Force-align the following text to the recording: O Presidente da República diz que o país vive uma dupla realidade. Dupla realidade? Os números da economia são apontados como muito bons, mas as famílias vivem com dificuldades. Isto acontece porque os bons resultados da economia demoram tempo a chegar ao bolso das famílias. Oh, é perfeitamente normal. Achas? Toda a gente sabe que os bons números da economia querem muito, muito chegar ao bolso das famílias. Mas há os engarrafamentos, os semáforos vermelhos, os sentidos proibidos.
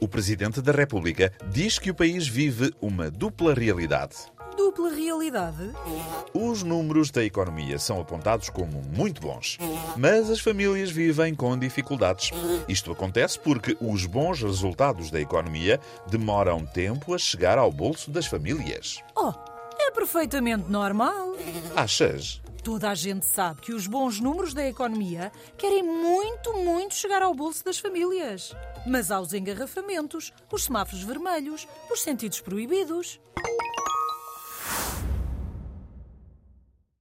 O 0.00 0.06
Presidente 0.06 0.60
da 0.60 0.72
República 0.72 1.32
diz 1.50 1.78
que 1.78 1.90
o 1.90 1.94
país 1.94 2.28
vive 2.28 2.72
uma 2.80 3.10
dupla 3.10 3.54
realidade. 3.54 4.16
Dupla 4.56 4.90
realidade? 4.90 5.70
Os 6.32 6.62
números 6.62 7.10
da 7.10 7.24
economia 7.24 7.78
são 7.78 8.00
apontados 8.00 8.48
como 8.48 8.82
muito 8.94 9.20
bons, 9.20 9.58
mas 9.96 10.30
as 10.30 10.40
famílias 10.40 10.90
vivem 10.90 11.34
com 11.34 11.58
dificuldades. 11.58 12.30
Isto 12.68 12.92
acontece 12.92 13.38
porque 13.38 13.76
os 13.80 14.06
bons 14.06 14.42
resultados 14.42 15.10
da 15.10 15.20
economia 15.20 15.80
demoram 16.08 16.64
tempo 16.64 17.14
a 17.14 17.18
chegar 17.18 17.58
ao 17.58 17.70
bolso 17.72 18.10
das 18.10 18.26
famílias. 18.26 19.02
Oh, 19.14 19.32
é 19.78 19.90
perfeitamente 19.90 20.70
normal. 20.70 21.34
Achas? 21.74 22.40
Toda 22.66 22.90
a 22.90 22.96
gente 22.96 23.24
sabe 23.24 23.60
que 23.60 23.72
os 23.72 23.86
bons 23.86 24.18
números 24.18 24.52
da 24.52 24.66
economia 24.66 25.30
querem 25.56 25.84
muito, 25.84 26.52
muito 26.52 26.96
chegar 26.96 27.22
ao 27.22 27.32
bolso 27.32 27.64
das 27.64 27.78
famílias. 27.78 28.56
Mas 28.84 29.12
há 29.12 29.20
os 29.20 29.32
engarrafamentos, 29.32 30.32
os 30.50 30.64
semáforos 30.64 31.04
vermelhos, 31.04 31.68
os 31.88 32.02
sentidos 32.02 32.40
proibidos. 32.40 33.20